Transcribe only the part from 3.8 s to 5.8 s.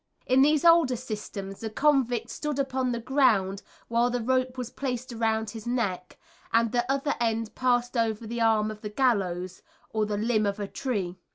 while the rope was placed round his